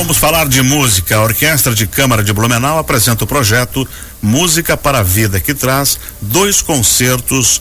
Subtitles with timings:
[0.00, 1.16] vamos falar de música.
[1.16, 3.86] A Orquestra de Câmara de Blumenau apresenta o projeto
[4.22, 7.60] Música para a Vida, que traz dois concertos uh,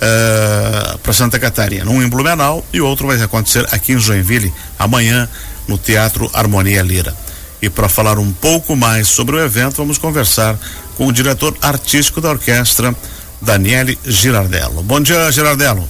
[0.00, 1.88] eh, para Santa Catarina.
[1.88, 5.28] Um em Blumenau e outro vai acontecer aqui em Joinville, amanhã,
[5.68, 7.16] no Teatro Harmonia Lira.
[7.62, 10.58] E para falar um pouco mais sobre o evento, vamos conversar
[10.96, 12.92] com o diretor artístico da orquestra,
[13.40, 14.82] Daniele Girardello.
[14.82, 15.88] Bom dia, Girardello.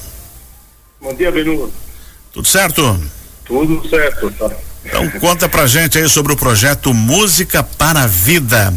[1.00, 1.72] Bom dia, Benuto.
[2.30, 3.00] Tudo certo?
[3.46, 4.67] Tudo certo, tá.
[4.84, 8.72] Então conta pra gente aí sobre o projeto Música para a Vida.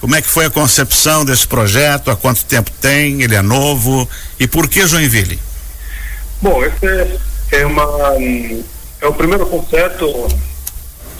[0.00, 2.10] Como é que foi a concepção desse projeto?
[2.10, 3.22] Há quanto tempo tem?
[3.22, 4.08] Ele é novo?
[4.38, 5.38] E por que Joinville?
[6.40, 7.18] Bom, esse é,
[7.60, 7.84] é uma
[9.00, 10.06] é o primeiro concerto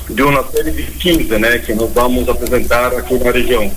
[0.09, 3.71] de uma série de 15, né, que nós vamos apresentar aqui na região.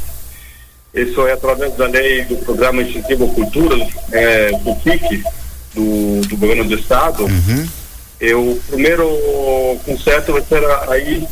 [0.93, 3.75] Isso é através da lei do Programa Incentivo à Cultura,
[4.11, 5.23] é, do PIC,
[5.73, 7.23] do, do governo do estado.
[7.23, 7.67] Uhum
[8.21, 9.09] e o primeiro
[9.83, 11.27] concerto vai ser aí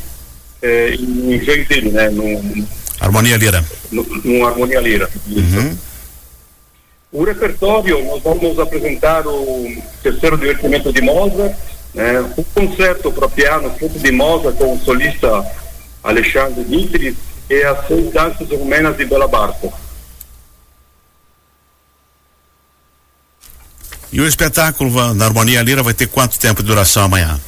[0.61, 2.09] é, em Joinville, né?
[2.09, 2.67] No,
[2.99, 3.63] Harmonia Lira.
[3.91, 5.07] No, no Harmonia Lira.
[5.29, 5.77] Uhum.
[7.11, 11.55] O repertório, nós vamos apresentar o terceiro divertimento de Mozart,
[11.93, 12.21] né?
[12.35, 15.45] o concerto para piano feito de Mozart com o solista
[16.03, 17.15] Alexandre Dmitri
[17.49, 19.71] e as seis danças rumenas de Bela Barco.
[24.11, 27.39] E o espetáculo na Harmonia Lira vai ter quanto tempo de duração amanhã?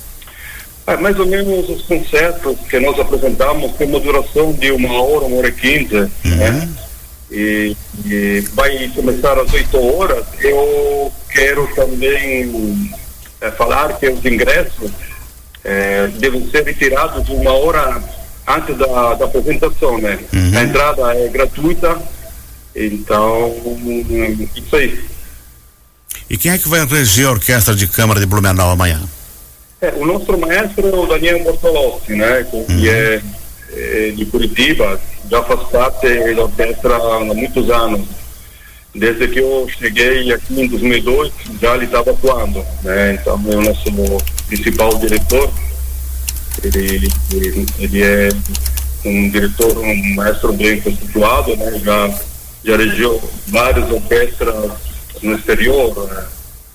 [0.85, 5.25] É, mais ou menos os concertos que nós apresentamos têm uma duração de uma hora,
[5.25, 6.09] uma hora e quinze, uhum.
[6.23, 6.69] né?
[7.31, 10.25] E, e, vai começar às 8 horas.
[10.39, 12.91] Eu quero também
[13.39, 14.91] é, falar que os ingressos
[15.63, 18.01] é, devem ser retirados uma hora
[18.47, 20.19] antes da, da apresentação, né?
[20.33, 20.57] Uhum.
[20.57, 21.97] A entrada é gratuita,
[22.75, 23.55] então
[24.55, 24.99] isso aí.
[26.31, 29.01] E quem é que vai reger a orquestra de câmara de Blumenau amanhã?
[29.81, 32.85] É, o nosso maestro é o Daniel Bortolossi, né, que uhum.
[32.85, 33.21] é,
[33.73, 34.97] é, de Curitiba,
[35.29, 38.07] já faz parte da orquestra há muitos anos.
[38.95, 43.61] Desde que eu cheguei aqui em 2002, já ele estava atuando, né, então é o
[43.63, 43.91] nosso
[44.47, 45.51] principal diretor.
[46.63, 48.29] Ele, ele, ele é
[49.03, 52.19] um diretor, um maestro bem constituído, né, já,
[52.63, 54.91] já regiu várias orquestras
[55.21, 56.23] no exterior, né?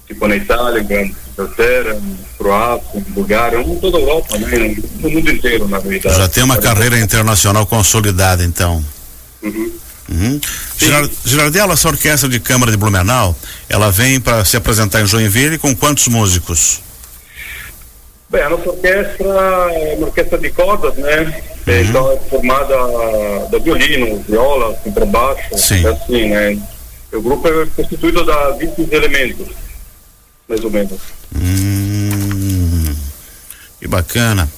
[0.07, 2.01] tipo na Itália, Inglaterra,
[2.39, 4.77] Croácia, Bulgária, toda a Europa, né?
[5.01, 6.17] no mundo inteiro, na verdade.
[6.17, 8.85] Já tem uma carreira internacional consolidada, então.
[9.43, 9.73] Uhum.
[10.09, 10.41] Uhum.
[11.25, 13.35] Girardello, essa orquestra de câmara de Blumenau,
[13.69, 16.81] ela vem para se apresentar em Joinville com quantos músicos?
[18.29, 21.43] Bem, a nossa orquestra é uma orquestra de cordas, né?
[21.67, 21.81] Uhum.
[21.81, 22.77] Então é formada
[23.51, 25.87] da violino, viola, contrabaixo, Sim.
[25.87, 26.59] assim, né?
[27.17, 29.49] O grupo é constituído de 20 elementos,
[30.49, 31.01] mais ou menos.
[31.35, 32.95] Hum,
[33.81, 34.49] que bacana.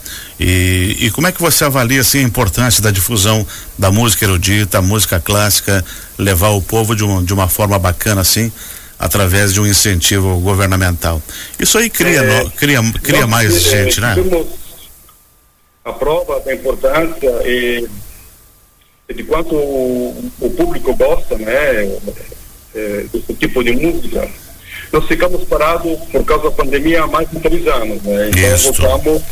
[0.40, 3.46] E, e como é que você avalia assim, a importância da difusão
[3.78, 5.84] da música erudita, a música clássica,
[6.18, 8.52] levar o povo de, um, de uma forma bacana assim,
[8.98, 11.22] através de um incentivo governamental?
[11.58, 14.16] Isso aí cria, é, no, cria, cria nós, mais é, gente, né?
[15.84, 17.88] A prova da importância e
[19.14, 21.98] de quanto o, o público gosta, né?
[22.74, 24.28] É, desse tipo de música,
[24.92, 28.30] nós ficamos parados por causa da pandemia há mais de três anos, né?
[28.30, 28.72] Então Isso.
[28.72, 29.22] voltamos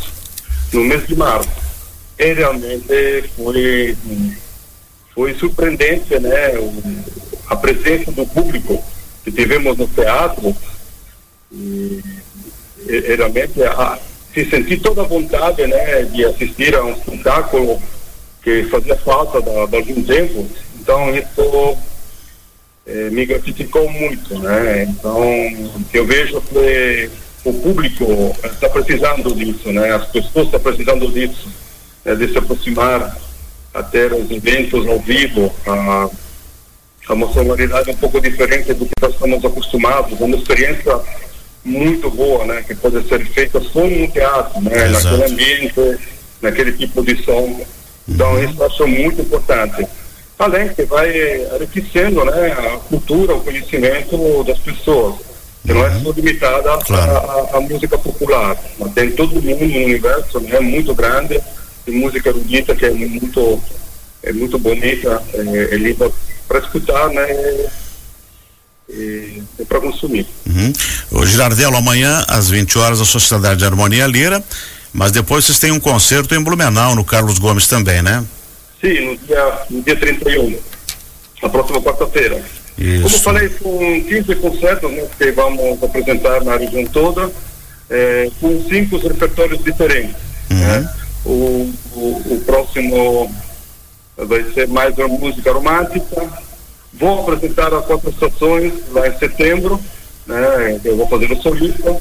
[0.73, 1.49] no mês de março.
[2.19, 3.97] E realmente foi,
[5.13, 6.51] foi surpreendente, né?
[7.47, 8.83] A presença do público
[9.23, 10.55] que tivemos no teatro
[11.51, 12.03] e,
[12.87, 13.99] e realmente a,
[14.33, 16.03] se sentir toda a vontade, né?
[16.03, 17.81] De assistir a um espetáculo
[18.43, 20.47] que fazia falta da, de algum tempo.
[20.79, 21.77] Então isso
[22.87, 24.83] eh, me gratificou muito, né?
[24.83, 25.21] Então,
[25.93, 27.09] eu vejo que
[27.43, 29.91] o público está precisando disso, né?
[29.91, 31.49] As pessoas estão precisando disso,
[32.05, 32.15] né?
[32.15, 33.17] de se aproximar
[33.73, 36.09] até os eventos ao vivo, a,
[37.09, 40.97] a uma sonoridade um pouco diferente do que nós estamos acostumados, uma experiência
[41.65, 42.63] muito boa, né?
[42.65, 44.85] Que pode ser feita só no teatro, né?
[44.85, 45.17] Exato.
[45.17, 45.99] Naquele ambiente,
[46.41, 47.65] naquele tipo de som.
[48.07, 48.43] Então, uhum.
[48.45, 49.85] isso eu acho muito importante
[50.39, 51.09] além que vai
[51.55, 55.15] enriquecendo né, a cultura, o conhecimento das pessoas,
[55.65, 57.57] que não é só limitada claro.
[57.57, 61.41] à, música popular, mas tem todo mundo no universo né, muito grande
[61.85, 63.61] de música erudita que é muito
[64.23, 65.39] é muito bonita, é,
[65.73, 66.11] é linda
[66.47, 67.27] para escutar, né?
[68.89, 70.25] E, e para consumir.
[70.45, 70.73] Uhum.
[71.11, 74.41] O Girardello, amanhã às 20 horas, a Sociedade de Harmonia Lira,
[74.93, 78.23] mas depois vocês têm um concerto em Blumenau, no Carlos Gomes também, né?
[78.81, 80.59] Sim, no dia, no dia 31,
[81.41, 82.41] na próxima quarta-feira.
[82.77, 87.31] Como falei, são 15 concertos né, que vamos apresentar na região toda,
[87.89, 90.15] é, com cinco repertórios diferentes.
[90.51, 90.57] Uhum.
[90.57, 90.93] Né?
[91.25, 93.35] O, o, próximo
[94.15, 96.29] vai ser mais uma música romântica.
[96.93, 99.79] Vou apresentar as quatro estações lá em setembro,
[100.25, 100.79] né?
[100.85, 101.97] Eu vou fazer o solista.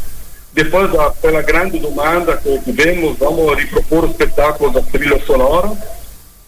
[0.53, 5.73] Depois, da, pela grande demanda que tivemos, vamos repropor o espetáculo da trilha sonora.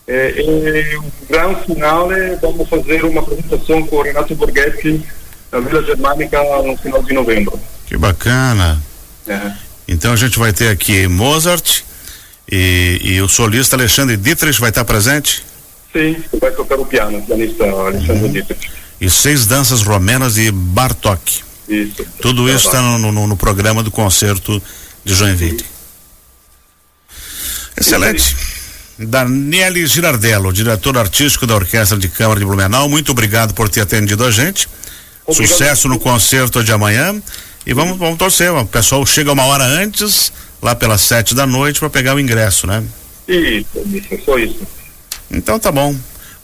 [0.09, 5.05] É, e o grande final é vamos fazer uma apresentação com o Renato Borghetti
[5.53, 7.61] na Vila Germânica no final de novembro.
[7.87, 8.83] Que bacana.
[9.27, 9.53] É.
[9.87, 11.83] Então a gente vai ter aqui Mozart
[12.51, 15.45] e, e o solista Alexandre Dietrich vai estar presente?
[15.93, 18.33] Sim, vai tocar o piano, o pianista Alexandre uhum.
[18.33, 18.71] Dietrich.
[18.99, 21.43] E seis danças romenas de Bartok.
[21.69, 22.05] Isso.
[22.23, 24.61] Tudo isso está no, no, no, programa do concerto
[25.05, 25.65] de Joinville.
[27.77, 28.35] Excelente.
[28.99, 34.25] Daniele Girardello, diretor artístico da Orquestra de Câmara de Blumenau, muito obrigado por ter atendido
[34.25, 34.69] a gente.
[35.25, 35.49] Obrigado.
[35.49, 37.15] Sucesso no concerto de amanhã.
[37.65, 38.51] E vamos, vamos torcer.
[38.53, 42.67] O pessoal chega uma hora antes, lá pelas sete da noite, para pegar o ingresso,
[42.67, 42.83] né?
[43.29, 44.67] Isso, isso, só isso.
[45.31, 45.95] Então tá bom.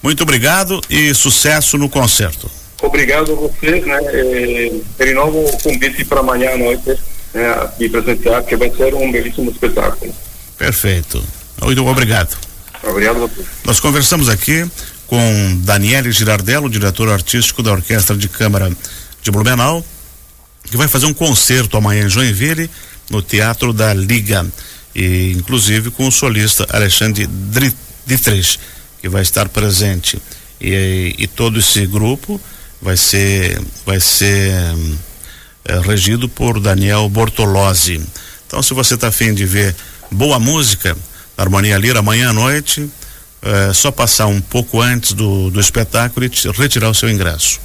[0.03, 2.51] Muito obrigado e sucesso no concerto.
[2.83, 3.99] Obrigado a vocês, né?
[4.12, 6.95] E, renovo o convite para amanhã à noite
[7.33, 10.15] né, de apresentar, que vai ser um belíssimo espetáculo.
[10.59, 11.25] Perfeito.
[11.61, 12.37] Obrigado.
[12.83, 13.45] Obrigado você.
[13.65, 14.69] Nós conversamos aqui
[15.06, 18.71] com Daniele Girardello, diretor artístico da Orquestra de Câmara
[19.23, 19.85] de Blumenau,
[20.71, 22.71] que vai fazer um concerto amanhã em Joinville,
[23.11, 24.47] no Teatro da Liga,
[24.95, 27.29] e inclusive com o solista Alexandre
[28.06, 28.59] Dietrich,
[29.01, 30.21] que vai estar presente.
[30.61, 32.41] E, e todo esse grupo
[32.81, 34.53] vai ser vai ser
[35.65, 38.01] é, regido por Daniel Bortolozzi.
[38.47, 39.75] Então, se você está afim de ver
[40.11, 40.97] boa música,
[41.36, 42.88] Harmonia Lira amanhã à noite,
[43.42, 47.60] é só passar um pouco antes do, do espetáculo e retirar o seu ingresso.